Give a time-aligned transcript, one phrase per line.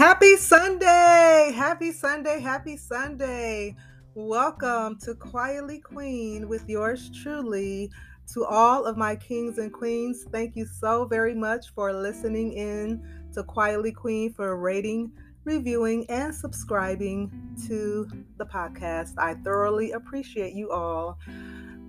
[0.00, 1.52] Happy Sunday!
[1.54, 2.40] Happy Sunday!
[2.40, 3.76] Happy Sunday!
[4.14, 7.90] Welcome to Quietly Queen with yours truly.
[8.32, 13.06] To all of my kings and queens, thank you so very much for listening in
[13.34, 15.12] to Quietly Queen for rating,
[15.44, 17.30] reviewing, and subscribing
[17.68, 18.08] to
[18.38, 19.12] the podcast.
[19.18, 21.18] I thoroughly appreciate you all.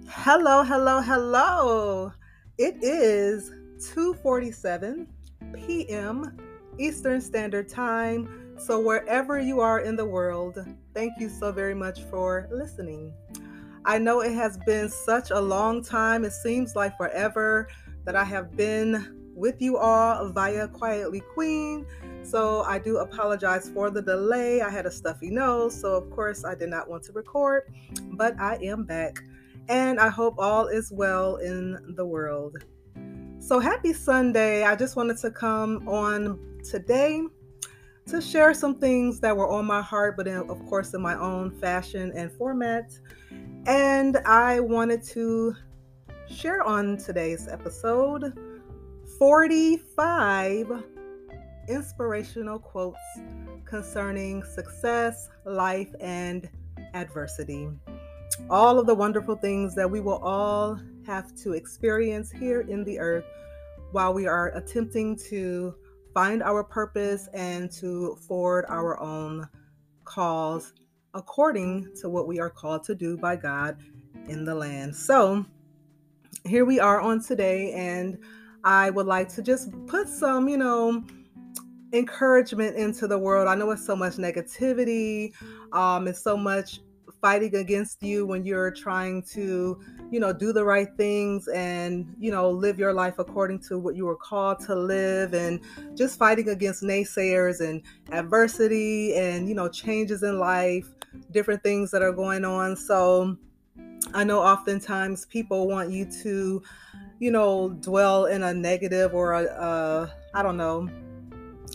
[0.09, 2.11] Hello, hello, hello.
[2.57, 3.51] It is
[3.95, 5.07] 2:47
[5.53, 6.50] p.m.
[6.77, 8.55] Eastern Standard Time.
[8.57, 10.57] So, wherever you are in the world,
[10.93, 13.13] thank you so very much for listening.
[13.85, 17.67] I know it has been such a long time, it seems like forever
[18.05, 21.85] that I have been with you all via Quietly Queen.
[22.23, 24.61] So, I do apologize for the delay.
[24.61, 27.63] I had a stuffy nose, so of course, I did not want to record,
[28.13, 29.17] but I am back.
[29.69, 32.57] And I hope all is well in the world.
[33.39, 34.63] So, happy Sunday.
[34.63, 37.21] I just wanted to come on today
[38.07, 41.15] to share some things that were on my heart, but in, of course, in my
[41.15, 42.91] own fashion and format.
[43.65, 45.55] And I wanted to
[46.29, 48.33] share on today's episode
[49.19, 50.83] 45
[51.67, 52.99] inspirational quotes
[53.65, 56.49] concerning success, life, and
[56.93, 57.69] adversity.
[58.49, 62.99] All of the wonderful things that we will all have to experience here in the
[62.99, 63.25] earth
[63.91, 65.75] while we are attempting to
[66.13, 69.47] find our purpose and to forward our own
[70.03, 70.73] cause
[71.13, 73.77] according to what we are called to do by God
[74.27, 74.95] in the land.
[74.95, 75.45] So,
[76.45, 78.17] here we are on today, and
[78.63, 81.03] I would like to just put some, you know,
[81.93, 83.47] encouragement into the world.
[83.47, 85.33] I know it's so much negativity,
[85.73, 86.79] um, it's so much
[87.21, 92.31] fighting against you when you're trying to, you know, do the right things and, you
[92.31, 95.61] know, live your life according to what you were called to live and
[95.95, 100.89] just fighting against naysayers and adversity and, you know, changes in life,
[101.29, 102.75] different things that are going on.
[102.75, 103.37] So
[104.13, 106.63] I know oftentimes people want you to,
[107.19, 110.89] you know, dwell in a negative or a, a I don't know,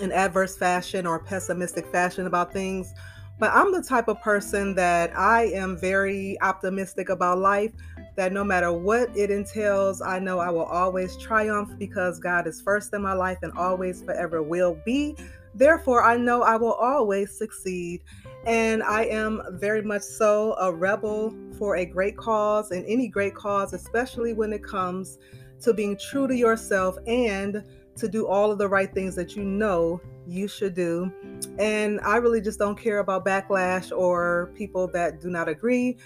[0.00, 2.92] an adverse fashion or pessimistic fashion about things
[3.38, 7.72] but I'm the type of person that I am very optimistic about life,
[8.16, 12.60] that no matter what it entails, I know I will always triumph because God is
[12.62, 15.16] first in my life and always forever will be.
[15.54, 18.02] Therefore, I know I will always succeed.
[18.46, 23.34] And I am very much so a rebel for a great cause and any great
[23.34, 25.18] cause, especially when it comes
[25.62, 27.64] to being true to yourself and
[27.96, 31.12] to do all of the right things that you know you should do.
[31.58, 35.96] And I really just don't care about backlash or people that do not agree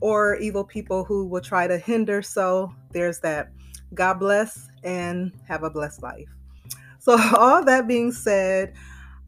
[0.00, 2.22] or evil people who will try to hinder.
[2.22, 3.50] So there's that.
[3.94, 6.28] God bless and have a blessed life.
[6.98, 8.74] So, all that being said,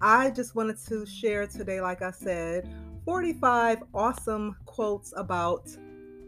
[0.01, 2.69] I just wanted to share today, like I said,
[3.05, 5.69] 45 awesome quotes about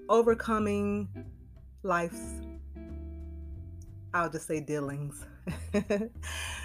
[0.09, 1.09] overcoming
[1.83, 2.41] life's,
[4.13, 5.25] I'll just say, dealings.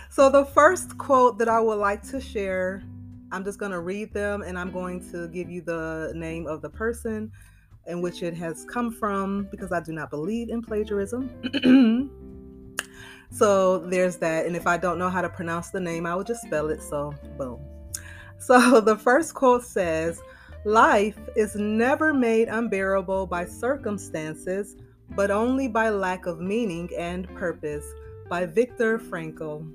[0.09, 2.83] so, the first quote that I would like to share,
[3.31, 6.61] I'm just going to read them and I'm going to give you the name of
[6.61, 7.31] the person
[7.87, 11.29] in which it has come from because I do not believe in plagiarism.
[13.31, 14.45] so, there's that.
[14.45, 16.81] And if I don't know how to pronounce the name, I will just spell it.
[16.81, 17.59] So, boom.
[18.37, 20.21] So, the first quote says,
[20.65, 24.75] Life is never made unbearable by circumstances,
[25.15, 27.85] but only by lack of meaning and purpose
[28.29, 29.67] by Viktor Frankl.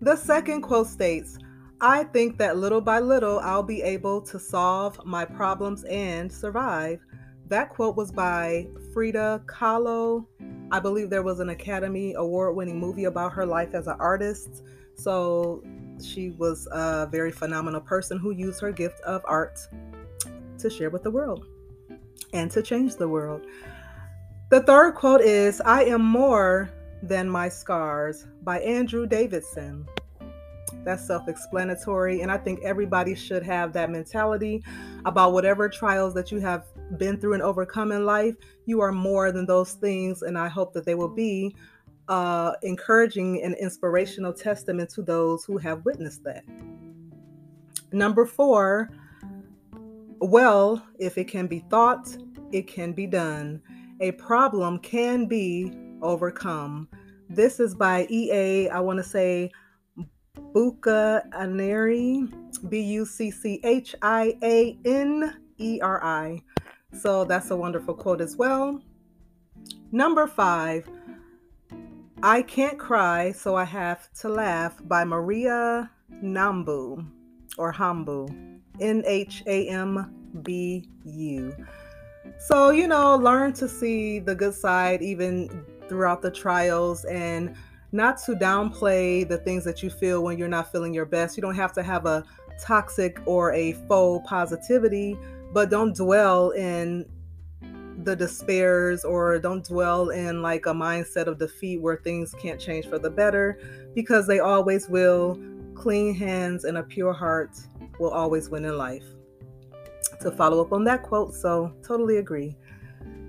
[0.00, 1.38] The second quote states,
[1.80, 7.00] I think that little by little I'll be able to solve my problems and survive.
[7.48, 10.26] That quote was by Frida Kahlo.
[10.72, 14.64] I believe there was an Academy Award winning movie about her life as an artist.
[14.94, 15.62] So
[16.02, 19.58] she was a very phenomenal person who used her gift of art
[20.58, 21.46] to share with the world
[22.32, 23.46] and to change the world.
[24.48, 26.70] The third quote is I am more
[27.02, 29.86] than my scars by Andrew Davidson.
[30.84, 32.20] That's self explanatory.
[32.20, 34.62] And I think everybody should have that mentality
[35.04, 36.64] about whatever trials that you have
[36.96, 38.36] been through and overcome in life.
[38.66, 40.22] You are more than those things.
[40.22, 41.56] And I hope that they will be
[42.06, 46.44] uh, encouraging and inspirational testament to those who have witnessed that.
[47.90, 48.90] Number four,
[50.20, 52.16] well, if it can be thought,
[52.52, 53.60] it can be done
[54.00, 55.72] a problem can be
[56.02, 56.88] overcome.
[57.28, 59.50] This is by EA, I want to say
[60.52, 62.32] Bucca Aneri,
[62.68, 66.42] B U C C H I A N E R I.
[66.92, 68.80] So that's a wonderful quote as well.
[69.92, 70.88] Number five,
[72.22, 75.90] I Can't Cry, So I Have to Laugh by Maria
[76.22, 77.06] Nambu
[77.58, 78.56] or Hambu.
[78.80, 81.54] N H A M B U.
[82.38, 87.54] So, you know, learn to see the good side even throughout the trials and
[87.92, 91.36] not to downplay the things that you feel when you're not feeling your best.
[91.36, 92.24] You don't have to have a
[92.60, 95.16] toxic or a faux positivity,
[95.52, 97.06] but don't dwell in
[98.04, 102.86] the despairs or don't dwell in like a mindset of defeat where things can't change
[102.86, 103.58] for the better
[103.94, 105.40] because they always will.
[105.74, 107.56] Clean hands and a pure heart
[107.98, 109.15] will always win in life.
[110.26, 112.56] To follow up on that quote, so totally agree.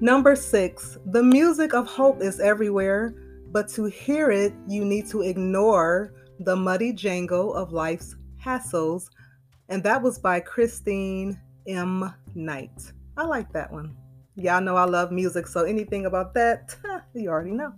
[0.02, 3.14] Number six, the music of hope is everywhere,
[3.52, 9.12] but to hear it, you need to ignore the muddy jangle of life's hassles.
[9.70, 12.12] And that was by Christine M.
[12.34, 12.92] Knight.
[13.16, 13.96] I like that one.
[14.36, 16.76] Y'all know I love music, so anything about that,
[17.14, 17.74] you already know.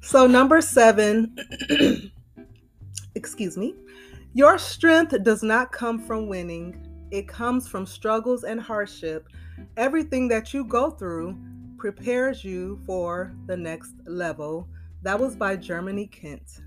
[0.00, 1.36] So, number seven,
[3.14, 3.74] excuse me,
[4.32, 9.28] your strength does not come from winning, it comes from struggles and hardship.
[9.76, 11.36] Everything that you go through
[11.78, 14.68] prepares you for the next level.
[15.02, 16.62] That was by Germany Kent.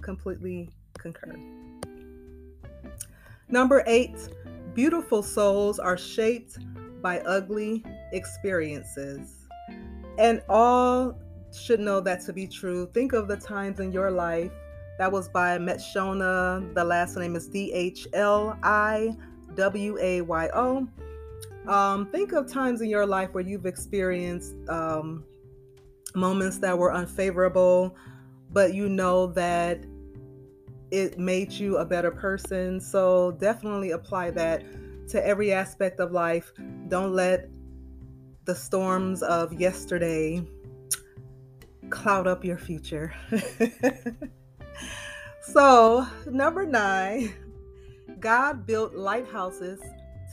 [0.00, 1.34] Completely concur.
[3.48, 4.16] Number eight,
[4.74, 6.58] beautiful souls are shaped
[7.02, 9.46] by ugly experiences.
[10.18, 11.18] And all
[11.52, 12.90] should know that to be true.
[12.92, 14.50] Think of the times in your life.
[14.98, 16.74] That was by Matshona.
[16.74, 19.14] The last name is D H L I
[19.56, 20.86] W A Y O.
[21.66, 25.24] Um, think of times in your life where you've experienced um,
[26.14, 27.96] moments that were unfavorable,
[28.52, 29.84] but you know that
[30.90, 32.80] it made you a better person.
[32.80, 34.62] So definitely apply that
[35.08, 36.52] to every aspect of life.
[36.88, 37.48] Don't let
[38.44, 40.46] the storms of yesterday
[41.90, 43.12] cloud up your future.
[45.42, 47.34] so, number nine,
[48.20, 49.80] God built lighthouses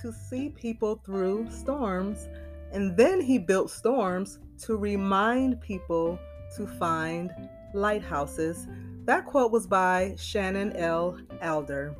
[0.01, 2.27] to see people through storms,
[2.71, 6.17] and then he built storms to remind people
[6.55, 7.31] to find
[7.73, 8.67] lighthouses.
[9.05, 11.19] That quote was by Shannon L.
[11.41, 11.95] Alder.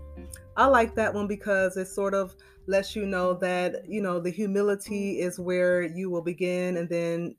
[0.55, 2.35] I like that one because it sort of
[2.67, 7.35] lets you know that, you know, the humility is where you will begin and then,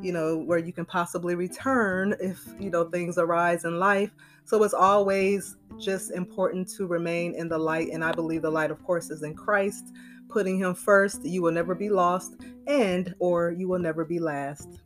[0.00, 4.10] you know, where you can possibly return if, you know, things arise in life.
[4.44, 7.88] So it's always just important to remain in the light.
[7.92, 9.92] And I believe the light, of course, is in Christ.
[10.28, 14.80] Putting him first, you will never be lost, and or you will never be last.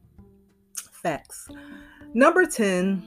[0.93, 1.49] Facts.
[2.13, 3.03] Number 10,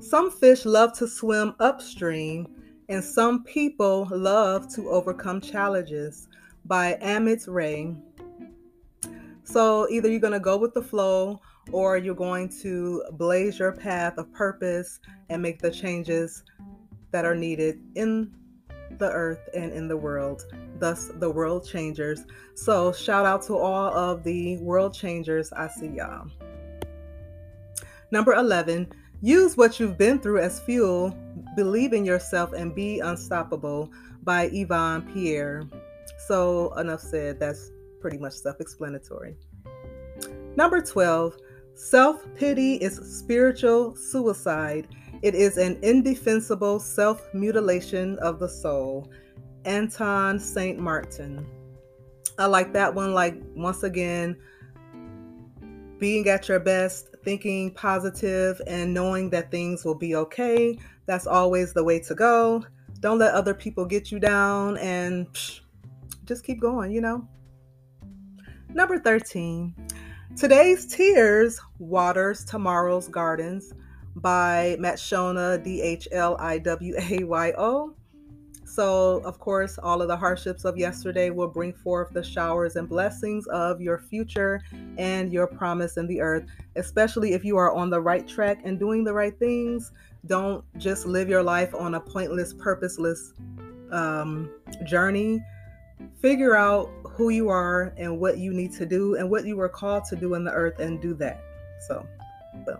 [0.00, 2.46] some fish love to swim upstream
[2.90, 6.26] and some people love to overcome challenges
[6.64, 7.94] by Amit Ray.
[9.50, 11.40] So either you're going to go with the flow
[11.72, 16.44] or you're going to blaze your path of purpose and make the changes
[17.10, 18.30] that are needed in
[18.98, 20.44] the earth and in the world,
[20.78, 22.26] thus the world changers.
[22.54, 25.52] So shout out to all of the world changers.
[25.52, 26.28] I see y'all.
[28.12, 31.16] Number 11, use what you've been through as fuel
[31.56, 33.90] Believe in Yourself and Be Unstoppable
[34.22, 35.64] by Yvonne Pierre.
[36.28, 39.36] So, enough said, that's pretty much self explanatory.
[40.56, 41.36] Number 12,
[41.74, 44.88] self pity is spiritual suicide.
[45.22, 49.10] It is an indefensible self mutilation of the soul.
[49.64, 50.78] Anton St.
[50.78, 51.46] Martin.
[52.38, 53.12] I like that one.
[53.12, 54.36] Like, once again,
[55.98, 60.78] being at your best, thinking positive, and knowing that things will be okay.
[61.06, 62.64] That's always the way to go.
[63.00, 65.60] Don't let other people get you down and psh,
[66.24, 67.26] just keep going, you know?
[68.72, 69.74] Number 13.
[70.36, 73.72] Today's Tears Waters Tomorrow's Gardens
[74.14, 77.94] by Matshona, D H L I W A Y O.
[78.64, 82.88] So, of course, all of the hardships of yesterday will bring forth the showers and
[82.88, 84.62] blessings of your future
[84.96, 86.44] and your promise in the earth,
[86.76, 89.90] especially if you are on the right track and doing the right things.
[90.26, 93.32] Don't just live your life on a pointless, purposeless
[93.90, 94.48] um,
[94.86, 95.44] journey.
[96.20, 96.88] Figure out
[97.20, 100.16] who you are and what you need to do and what you were called to
[100.16, 101.38] do in the earth and do that.
[101.86, 102.06] So,
[102.64, 102.78] boom.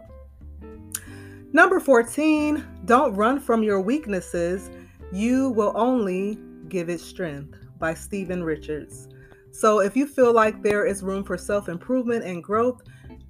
[1.52, 4.70] Number 14, don't run from your weaknesses.
[5.12, 6.38] You will only
[6.70, 9.08] give it strength by Stephen Richards.
[9.50, 12.80] So, if you feel like there is room for self improvement and growth,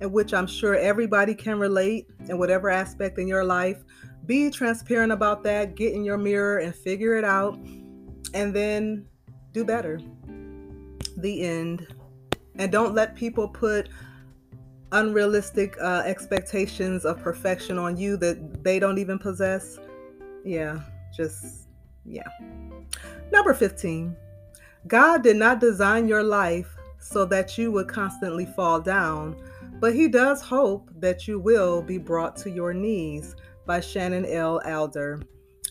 [0.01, 3.83] in which I'm sure everybody can relate in whatever aspect in your life.
[4.27, 7.59] Be transparent about that, get in your mirror and figure it out,
[8.33, 9.07] and then
[9.53, 10.01] do better.
[11.21, 11.87] The end.
[12.57, 13.89] And don't let people put
[14.93, 19.79] unrealistic uh, expectations of perfection on you that they don't even possess.
[20.45, 20.81] Yeah,
[21.17, 21.69] just,
[22.05, 22.27] yeah.
[23.31, 24.17] Number 15,
[24.87, 29.37] God did not design your life so that you would constantly fall down,
[29.79, 33.37] but He does hope that you will be brought to your knees
[33.67, 34.61] by Shannon L.
[34.65, 35.23] Alder.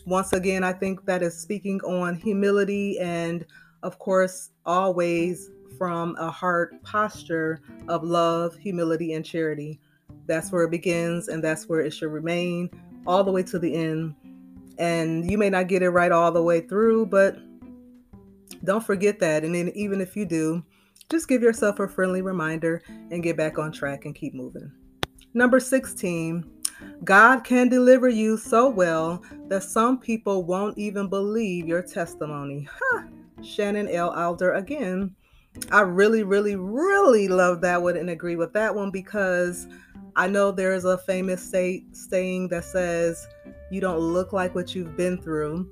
[0.06, 3.44] Once again, I think that is speaking on humility and,
[3.82, 9.80] of course, always from a heart posture of love, humility, and charity.
[10.26, 12.70] That's where it begins, and that's where it should remain
[13.06, 14.14] all the way to the end.
[14.78, 17.38] And you may not get it right all the way through, but
[18.64, 19.44] don't forget that.
[19.44, 20.62] And then, even if you do,
[21.10, 24.70] just give yourself a friendly reminder and get back on track and keep moving.
[25.34, 26.44] Number 16,
[27.04, 32.68] God can deliver you so well that some people won't even believe your testimony.
[32.70, 33.04] Huh.
[33.42, 34.10] Shannon L.
[34.10, 35.14] Alder again
[35.72, 39.66] I really, really, really love that one and agree with that one because
[40.16, 43.26] I know there's a famous say, saying that says,
[43.70, 45.68] You don't look like what you've been through.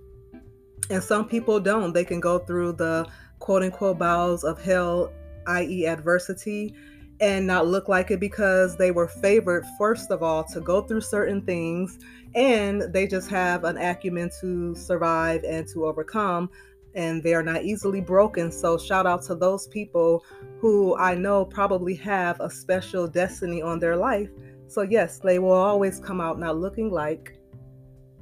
[0.91, 1.93] And some people don't.
[1.93, 3.07] They can go through the
[3.39, 5.13] quote unquote bowels of hell,
[5.47, 6.75] i.e., adversity,
[7.21, 11.01] and not look like it because they were favored, first of all, to go through
[11.01, 11.99] certain things
[12.35, 16.51] and they just have an acumen to survive and to overcome
[16.95, 18.51] and they are not easily broken.
[18.51, 20.25] So, shout out to those people
[20.61, 24.31] who I know probably have a special destiny on their life.
[24.67, 27.39] So, yes, they will always come out not looking like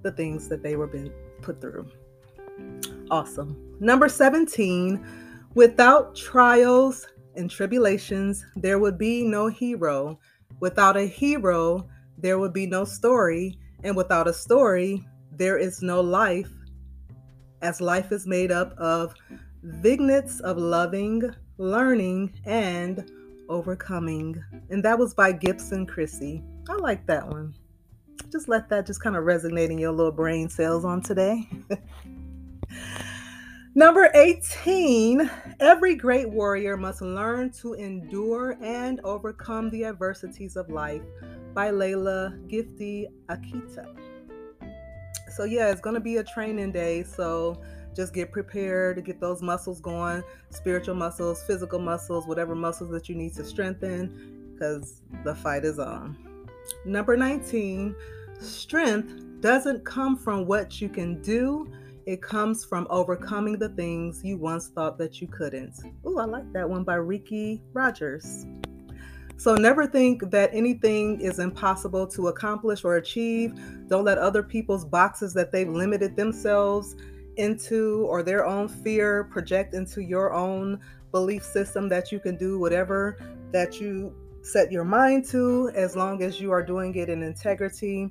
[0.03, 1.91] the things that they were being put through.
[3.11, 3.57] Awesome.
[3.81, 5.05] Number 17,
[5.55, 10.19] without trials and tribulations, there would be no hero.
[10.61, 13.59] Without a hero, there would be no story.
[13.85, 16.51] And without a story, there is no life
[17.63, 19.15] as life is made up of
[19.63, 21.23] vignettes of loving,
[21.59, 23.11] learning, and
[23.49, 24.43] overcoming.
[24.71, 26.43] And that was by Gibson Christie.
[26.69, 27.55] I like that one.
[28.31, 31.49] Just let that just kind of resonate in your little brain cells on today.
[33.75, 41.03] Number 18, every great warrior must learn to endure and overcome the adversities of life
[41.53, 44.16] by Lailah Gifty Akita
[45.37, 47.03] so yeah, it's gonna be a training day.
[47.03, 47.61] So
[47.95, 53.09] just get prepared to get those muscles going spiritual muscles, physical muscles, whatever muscles that
[53.09, 56.17] you need to strengthen, because the fight is on.
[56.85, 57.95] Number 19,
[58.41, 61.71] strength doesn't come from what you can do,
[62.07, 65.75] it comes from overcoming the things you once thought that you couldn't.
[66.05, 68.47] Oh, I like that one by Ricky Rogers.
[69.39, 73.55] So never think that anything is impossible to accomplish or achieve.
[73.89, 76.97] Don't let other people's boxes that they've limited themselves
[77.37, 80.81] into or their own fear project into your own
[81.13, 83.19] belief system that you can do whatever
[83.53, 88.09] that you set your mind to as long as you are doing it in integrity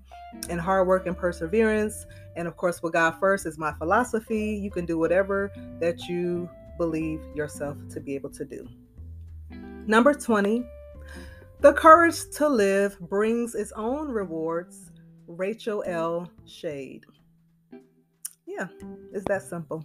[0.49, 2.05] and hard work and perseverance.
[2.35, 4.59] And of course, with God first is my philosophy.
[4.61, 8.67] You can do whatever that you believe yourself to be able to do.
[9.87, 10.65] Number 20,
[11.65, 14.91] the courage to live brings its own rewards.
[15.25, 16.29] Rachel L.
[16.45, 17.07] Shade.
[18.45, 18.67] Yeah,
[19.11, 19.83] it's that simple.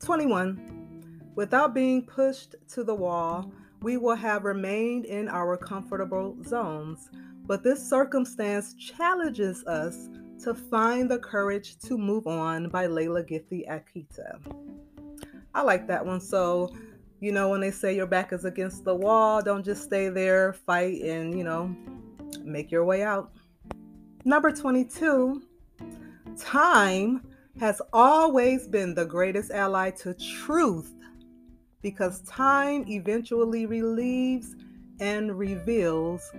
[0.00, 1.30] 21.
[1.36, 7.08] Without being pushed to the wall, we will have remained in our comfortable zones.
[7.46, 10.08] But this circumstance challenges us
[10.42, 14.40] to find the courage to move on by Lailah Gifty Akita.
[15.54, 16.20] I like that one.
[16.20, 16.74] So
[17.20, 20.52] you know, when they say your back is against the wall, don't just stay there,
[20.52, 21.74] fight, and, you know,
[22.42, 23.32] make your way out.
[24.24, 25.42] Number 22,
[26.38, 27.22] time
[27.58, 30.94] has always been the greatest ally to truth
[31.82, 34.56] because time eventually relieves
[34.98, 36.32] and reveals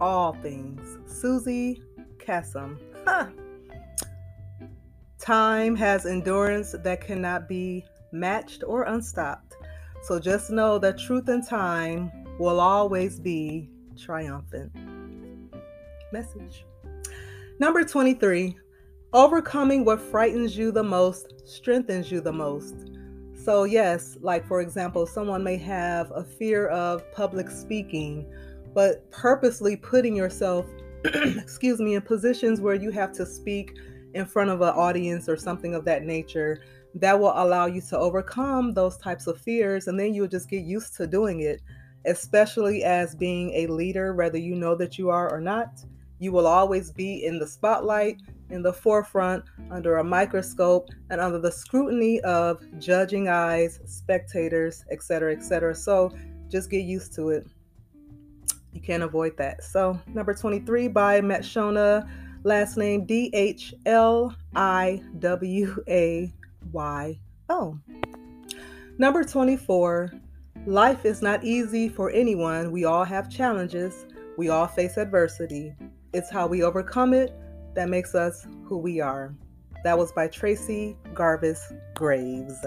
[0.00, 0.98] all things.
[1.06, 1.82] Suzy
[2.18, 2.78] Kassem.
[5.18, 9.43] Time has endurance that cannot be matched or unstopped.
[10.04, 14.70] So just know that truth and time will always be triumphant.
[16.12, 16.66] Message.
[17.58, 18.58] Number 23
[19.14, 22.90] overcoming what frightens you the most strengthens you the most.
[23.32, 28.26] So, yes, like for example, someone may have a fear of public speaking,
[28.74, 30.66] but purposely putting yourself,
[31.04, 33.78] excuse me, in positions where you have to speak
[34.14, 36.60] in front of an audience or something of that nature
[36.94, 40.62] that will allow you to overcome those types of fears and then you'll just get
[40.62, 41.60] used to doing it
[42.06, 45.82] especially as being a leader whether you know that you are or not.
[46.18, 48.20] You will always be in the spotlight
[48.50, 55.32] in the forefront under a microscope and under the scrutiny of judging eyes spectators etc
[55.32, 56.12] etc so
[56.48, 57.46] just get used to it.
[58.72, 59.62] You can't avoid that.
[59.62, 62.08] So, number 23 by Matshona,
[62.42, 66.32] last name D H L I W A
[66.74, 67.78] Y O.
[68.98, 70.12] Number 24,
[70.66, 72.70] life is not easy for anyone.
[72.70, 74.04] We all have challenges,
[74.36, 75.74] we all face adversity.
[76.12, 77.34] It's how we overcome it
[77.74, 79.34] that makes us who we are.
[79.84, 81.60] That was by Tracy Garvis
[81.94, 82.64] Graves.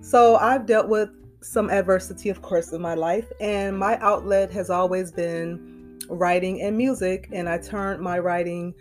[0.00, 1.10] So I've dealt with
[1.42, 6.76] some adversity, of course, in my life, and my outlet has always been writing and
[6.76, 7.28] music.
[7.32, 8.74] And I turned my writing,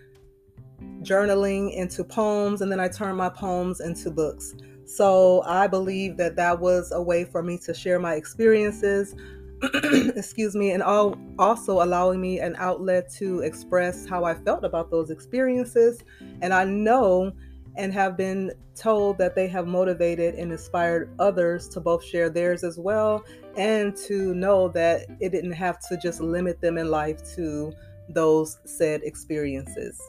[1.01, 4.55] journaling into poems, and then I turned my poems into books.
[4.86, 9.15] So I believe that that was a way for me to share my experiences,
[9.83, 14.89] excuse me, and all, also allowing me an outlet to express how I felt about
[14.89, 16.01] those experiences.
[16.41, 17.33] And I know
[17.75, 22.63] and have been told that they have motivated and inspired others to both share theirs
[22.63, 23.24] as well
[23.57, 27.71] and to know that it didn't have to just limit them in life to
[28.09, 30.01] those said experiences.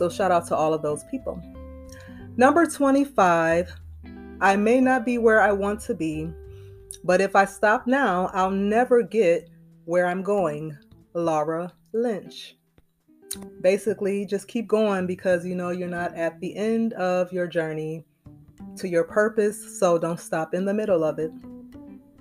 [0.00, 1.38] So, shout out to all of those people.
[2.38, 3.70] Number 25,
[4.40, 6.32] I may not be where I want to be,
[7.04, 9.50] but if I stop now, I'll never get
[9.84, 10.74] where I'm going.
[11.12, 12.56] Laura Lynch.
[13.60, 18.02] Basically, just keep going because you know you're not at the end of your journey
[18.76, 21.30] to your purpose, so don't stop in the middle of it.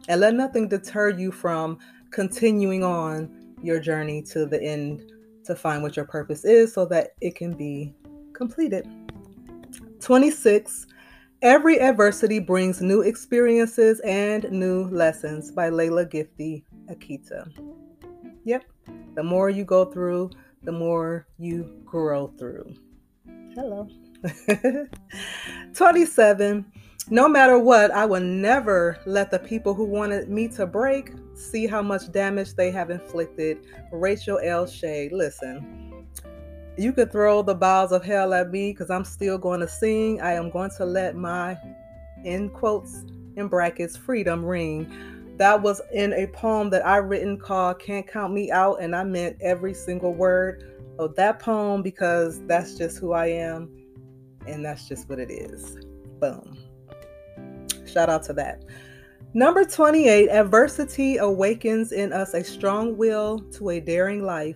[0.10, 1.80] And let nothing deter you from
[2.12, 5.14] continuing on your journey to the end
[5.50, 7.94] to find what your purpose is so that it can be
[8.34, 8.88] completed.
[10.00, 10.88] 26
[11.42, 17.50] Every adversity brings new experiences and new lessons by Lailah Gifty Akita.
[18.44, 18.66] Yep,
[19.16, 20.32] the more you go through,
[20.64, 22.74] the more you grow through.
[23.56, 23.88] Hello.
[25.74, 26.66] 27.
[27.12, 31.66] No matter what, I will never let the people who wanted me to break see
[31.66, 33.66] how much damage they have inflicted.
[33.92, 34.68] Rachel L.
[34.68, 35.10] Shea.
[35.12, 36.06] Listen,
[36.78, 40.22] you could throw the bowels of hell at me because I'm still going to sing.
[40.22, 41.58] I am going to let my,
[42.24, 45.36] in quotes, in brackets, freedom ring.
[45.38, 49.04] That was in a poem that I written called Can't Count Me Out, and I
[49.04, 50.64] meant every single word
[51.00, 53.68] of that poem because that's just who I am,
[54.46, 55.78] and that's just what it is.
[56.20, 56.59] Boom.
[57.92, 58.64] Shout out to that.
[59.34, 64.56] Number 28 Adversity awakens in us a strong will to a daring life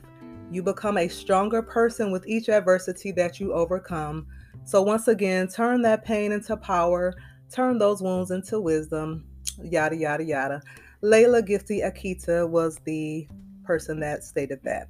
[0.54, 4.28] you become a stronger person with each adversity that you overcome.
[4.66, 7.16] So, once again, turn that pain into power,
[7.52, 9.26] turn those wounds into wisdom,
[9.64, 10.62] yada, yada, yada.
[11.02, 13.28] Lailah Gifty Akita was the
[13.64, 14.88] person that stated that.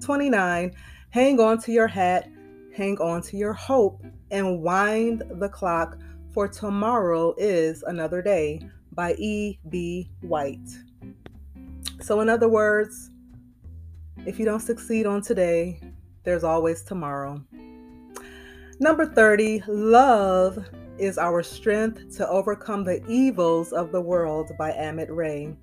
[0.00, 0.72] 29.
[1.10, 2.28] Hang on to your hat,
[2.72, 5.98] hang on to your hope, and wind the clock,
[6.32, 8.60] for tomorrow is another day
[8.92, 10.10] by E.B.
[10.22, 10.68] White.
[12.00, 13.10] So, in other words,
[14.26, 15.80] if you don't succeed on today,
[16.24, 17.42] there's always tomorrow.
[18.78, 20.64] Number 30, love
[20.98, 25.56] is our strength to overcome the evils of the world by Amit Ray.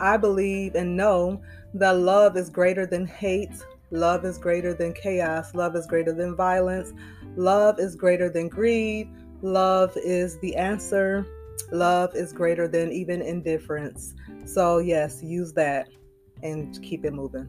[0.00, 1.40] I believe and know
[1.74, 6.36] that love is greater than hate, love is greater than chaos, love is greater than
[6.36, 6.92] violence,
[7.36, 9.08] love is greater than greed,
[9.42, 11.26] love is the answer,
[11.72, 14.14] love is greater than even indifference.
[14.44, 15.88] So, yes, use that
[16.42, 17.48] and keep it moving.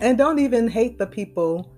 [0.00, 1.70] And don't even hate the people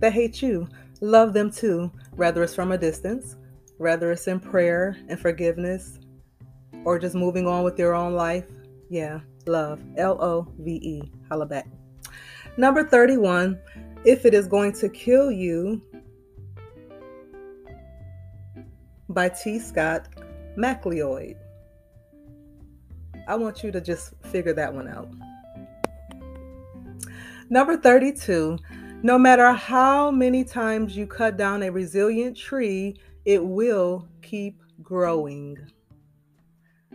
[0.00, 0.68] that hate you.
[1.00, 3.36] Love them too, whether it's from a distance,
[3.76, 5.98] whether it's in prayer and forgiveness,
[6.84, 8.46] or just moving on with your own life.
[8.88, 9.80] Yeah, love.
[9.96, 11.12] L O V E.
[11.28, 11.68] Holla back.
[12.56, 13.58] Number 31
[14.04, 15.82] If it is going to kill you
[19.18, 19.58] by T.
[19.58, 20.06] Scott
[20.54, 21.34] MacLeod.
[23.26, 25.08] I want you to just figure that one out.
[27.50, 28.56] Number 32
[29.02, 35.58] No matter how many times you cut down a resilient tree, it will keep growing.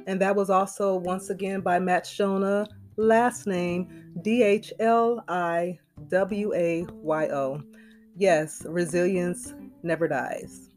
[0.08, 6.54] And that was also once again by Matshona, last name D H L I W
[6.54, 7.62] A Y O.
[8.16, 10.70] Yes, resilience never dies.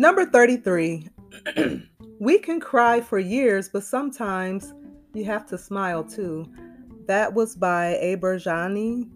[0.00, 1.10] Number 33.
[2.20, 4.72] we can cry for years, but sometimes
[5.12, 6.50] you have to smile too.
[7.06, 9.10] That was by Aberjhani,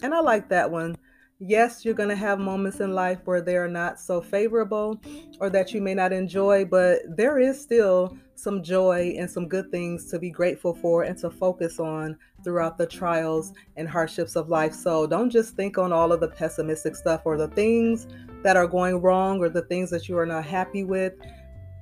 [0.00, 0.94] and I like that one.
[1.40, 5.00] Yes, you're going to have moments in life where they are not so favorable
[5.38, 9.70] or that you may not enjoy, but there is still some joy and some good
[9.70, 14.48] things to be grateful for and to focus on throughout the trials and hardships of
[14.48, 14.74] life.
[14.74, 18.08] So don't just think on all of the pessimistic stuff or the things
[18.42, 21.12] that are going wrong or the things that you are not happy with.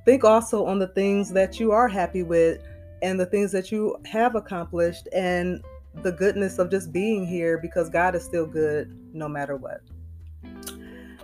[0.05, 2.63] Think also on the things that you are happy with
[3.01, 5.65] and the things that you have accomplished and
[6.03, 9.81] the goodness of just being here because God is still good no matter what.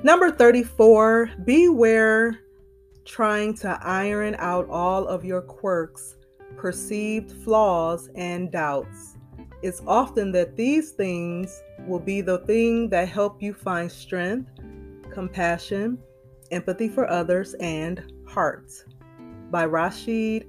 [0.02, 2.40] Number 34, beware
[3.05, 6.16] trying to iron out all of your quirks,
[6.57, 9.16] perceived flaws, and doubts.
[9.62, 14.50] It's often that these things will be the thing that help you find strength,
[15.12, 15.98] compassion,
[16.50, 18.72] empathy for others, and heart.
[19.50, 20.46] By Rasheed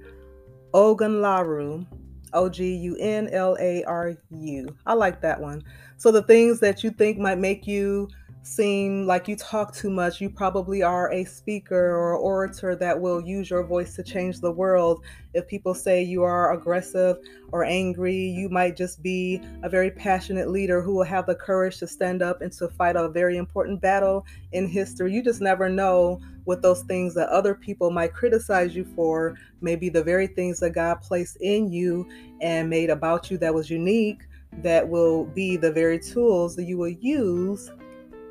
[0.72, 1.86] Ogunlaru,
[2.32, 4.76] O G U N L A R U.
[4.86, 5.62] I like that one.
[5.96, 8.08] So the things that you think might make you
[8.44, 13.22] seem like you talk too much, you probably are a speaker or orator that will
[13.22, 15.02] use your voice to change the world.
[15.32, 17.16] If people say you are aggressive
[17.52, 21.78] or angry, you might just be a very passionate leader who will have the courage
[21.78, 25.12] to stand up and to fight a very important battle in history.
[25.12, 29.76] You just never know what those things that other people might criticize you for may
[29.76, 32.06] be the very things that God placed in you
[32.42, 34.20] and made about you that was unique
[34.62, 37.70] that will be the very tools that you will use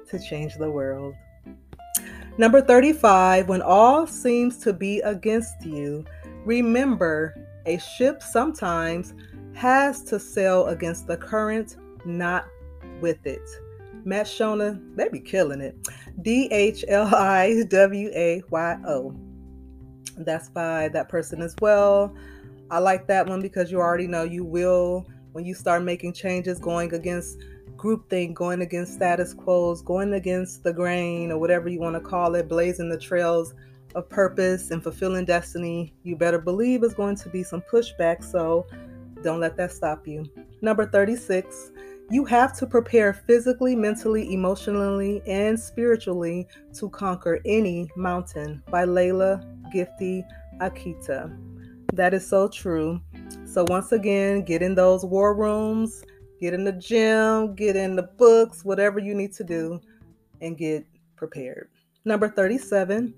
[0.09, 1.15] to change the world.
[2.37, 6.03] Number 35, when all seems to be against you,
[6.45, 9.13] remember a ship sometimes
[9.53, 12.47] has to sail against the current, not
[13.01, 13.47] with it.
[14.05, 15.77] Matshona, they be killing it.
[16.21, 19.15] D H L I W A Y O.
[20.17, 22.15] That's by that person as well.
[22.69, 26.59] I like that one because you already know you will, when you start making changes,
[26.59, 27.39] going against
[27.75, 32.35] groupthink, going against status quos, going against the grain, or whatever you want to call
[32.35, 33.53] it, blazing the trails
[33.95, 38.23] of purpose and fulfilling destiny, you better believe it's going to be some pushback.
[38.23, 38.65] So
[39.21, 40.25] don't let that stop you.
[40.61, 41.71] Number 36,
[42.09, 49.43] you have to prepare physically, mentally, emotionally, and spiritually to conquer any mountain by Lailah
[49.73, 50.23] Gifty
[50.59, 51.35] Akita.
[51.93, 53.01] That is so true.
[53.53, 56.03] So, once again, get in those war rooms
[56.43, 59.79] Get in the gym, get in the books, whatever you need to do,
[60.41, 60.85] and get
[61.15, 61.69] prepared.
[62.03, 63.13] Number 37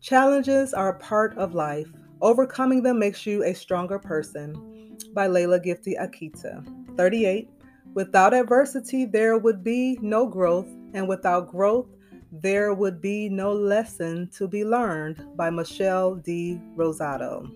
[0.00, 1.88] Challenges are a part of life.
[2.20, 4.96] Overcoming them makes you a stronger person.
[5.12, 6.96] By Lailah Gifty Akita.
[6.96, 7.50] 38.
[7.94, 11.88] Without adversity, there would be no growth, and without growth,
[12.30, 15.20] there would be no lesson to be learned.
[15.34, 16.60] By Michelle D.
[16.76, 17.50] Rosado.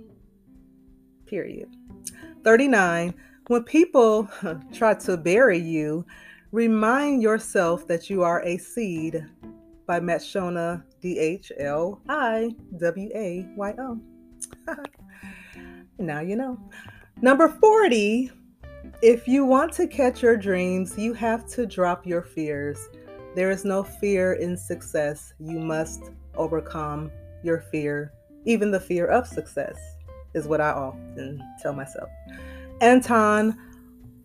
[1.27, 1.69] Period.
[2.45, 3.15] 39.
[3.49, 4.29] When people
[4.73, 6.05] try to bury you,
[6.53, 9.27] remind yourself that you are a seed
[9.87, 14.01] by Matshona D H L I W A Y O.
[15.99, 16.59] now you know.
[17.21, 18.31] Number 40,
[19.03, 22.89] if you want to catch your dreams, you have to drop your fears.
[23.35, 25.33] There is no fear in success.
[25.39, 27.11] You must overcome
[27.43, 28.13] your fear,
[28.45, 29.79] even the fear of success,
[30.35, 32.09] is what I often tell myself.
[32.81, 33.57] Anton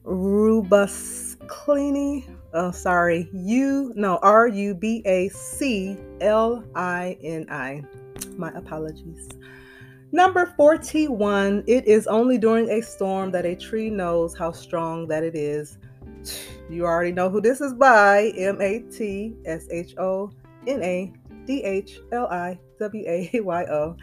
[0.03, 1.03] Rubaclini.
[2.53, 3.29] Oh, sorry.
[3.33, 7.83] U no R U B A C L I N I.
[8.37, 9.29] My apologies.
[10.11, 11.65] Number 41.
[11.67, 15.77] It is only during a storm that a tree knows how strong that it is.
[16.69, 18.31] You already know who this is by.
[18.37, 20.31] M A T S H O
[20.65, 21.11] N A
[21.45, 23.95] D H L I W A Y O.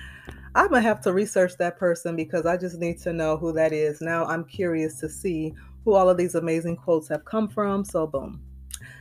[0.54, 3.72] I'm gonna have to research that person because I just need to know who that
[3.72, 4.00] is.
[4.00, 7.84] Now I'm curious to see who all of these amazing quotes have come from.
[7.84, 8.40] So, boom.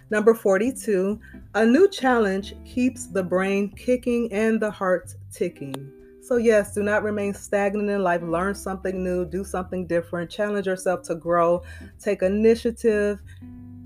[0.10, 1.20] Number 42
[1.56, 5.92] A new challenge keeps the brain kicking and the heart ticking.
[6.22, 8.22] So, yes, do not remain stagnant in life.
[8.22, 11.64] Learn something new, do something different, challenge yourself to grow,
[12.00, 13.22] take initiative,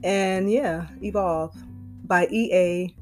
[0.03, 1.55] and yeah, evolve.
[2.05, 2.95] By E.A.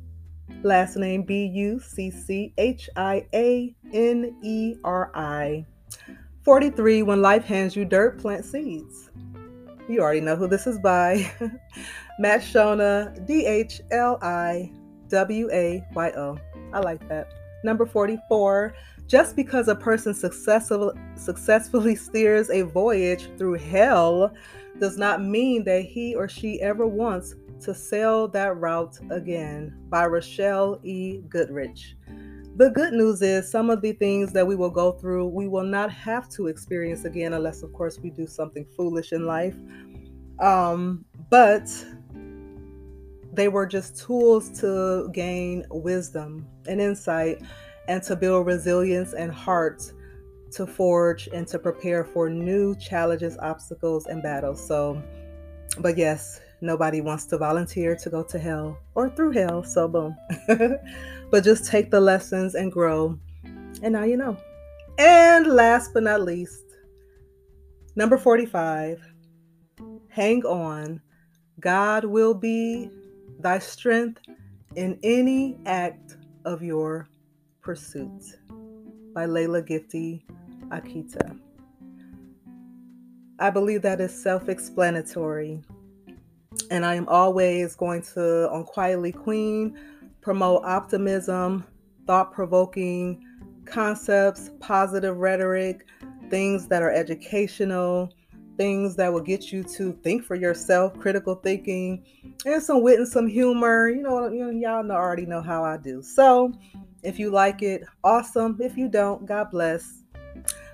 [0.63, 5.65] Last name B U C C H I A N E R I.
[6.43, 7.03] 43.
[7.03, 9.10] When life hands you dirt, plant seeds.
[9.88, 11.31] You already know who this is by.
[12.21, 14.71] Matshona, D H L I
[15.10, 16.38] W A Y O.
[16.73, 17.34] I like that.
[17.63, 18.75] Number 44.
[19.08, 24.34] Just because a person successful, successfully steers a voyage through hell
[24.79, 30.06] does not mean that he or she ever wants to Sail That Route Again by
[30.06, 31.21] Rochelle E.
[31.28, 31.97] Goodrich.
[32.58, 35.63] The good news is some of the things that we will go through, we will
[35.63, 39.56] not have to experience again, unless, of course, we do something foolish in life.
[40.39, 41.67] Um, but
[43.34, 47.41] they were just tools to gain wisdom and insight
[47.88, 49.91] and to build resilience and heart
[50.51, 54.65] to forge and to prepare for new challenges, obstacles, and battles.
[54.65, 55.01] So,
[55.80, 60.15] but yes, Nobody wants to volunteer to go to hell or through hell, so boom.
[61.32, 63.17] but just take the lessons and grow.
[63.82, 64.38] And now you know.
[64.97, 66.65] And last but not least,
[67.97, 69.01] Number 45
[70.10, 71.01] Hang on.
[71.60, 72.89] God will be
[73.39, 74.21] thy strength
[74.75, 77.08] in any act of your
[77.62, 78.21] pursuit.
[79.13, 80.23] By Lailah Gifty
[80.69, 81.39] Akita.
[83.39, 85.62] I believe that is self explanatory.
[86.72, 89.78] And I am always going to, on Quietly Queen,
[90.22, 91.65] promote optimism,
[92.08, 93.24] thought provoking
[93.65, 95.88] concepts, positive rhetoric,
[96.30, 98.12] things that are educational,
[98.58, 102.04] things that will get you to think for yourself, critical thinking,
[102.46, 103.89] and some wit and some humor.
[103.89, 106.02] You know, y'all know, already know how I do.
[106.02, 106.54] So
[107.04, 108.58] if you like it, awesome.
[108.60, 110.04] If you don't, God bless.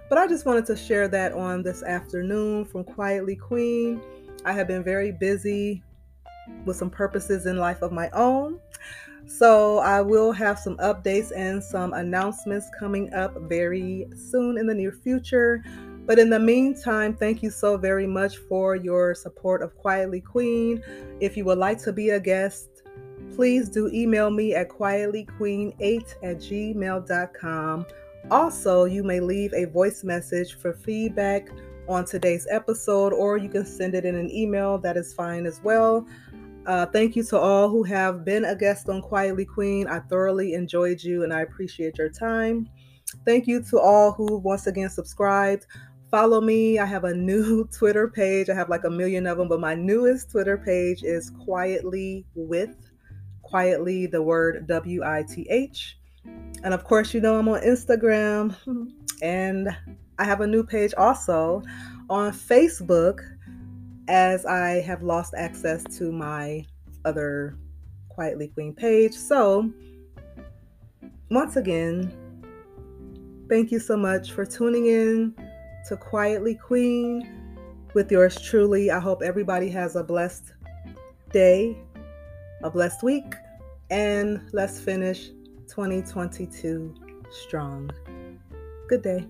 [0.10, 4.02] But I just wanted to share that on this afternoon from Quietly Queen.
[4.46, 5.84] I have been very busy
[6.66, 8.60] with some purposes in life of my own.
[9.28, 14.74] So I will have some updates and some announcements coming up very soon in the
[14.74, 15.64] near future.
[16.06, 20.82] But in the meantime, thank you so very much for your support of Quietly Queen.
[21.20, 22.70] If you would like to be a guest,
[23.36, 27.86] please do email me at quietlyqueen8 at gmail.com.
[28.30, 31.50] Also, you may leave a voice message for feedback
[31.88, 34.78] on today's episode, or you can send it in an email.
[34.78, 36.06] That is fine as well.
[36.66, 39.88] Uh, thank you to all who have been a guest on Quietly Queen.
[39.88, 42.70] I thoroughly enjoyed you and I appreciate your time.
[43.26, 45.66] Thank you to all who once again subscribed.
[46.12, 46.78] Follow me.
[46.78, 48.50] I have a new Twitter page.
[48.50, 52.76] I have like a million of them, but my newest Twitter page is Quietly With.
[53.42, 55.98] Quietly, the word W I T H.
[56.64, 58.56] And of course, you know I'm on Instagram.
[59.24, 59.70] And
[60.22, 61.64] I have a new page also
[62.08, 63.22] on Facebook
[64.08, 66.64] as I have lost access to my
[67.06, 67.58] other
[68.10, 69.16] Quietly Queen page.
[69.16, 69.72] So,
[71.32, 72.14] once again,
[73.50, 75.34] thank you so much for tuning in
[75.88, 77.28] to Quietly Queen
[77.96, 78.92] with yours truly.
[78.92, 80.54] I hope everybody has a blessed
[81.34, 81.76] day,
[82.62, 83.34] a blessed week,
[83.90, 85.30] and let's finish
[85.68, 86.94] 2022
[87.32, 87.90] strong.
[88.88, 89.28] Good day.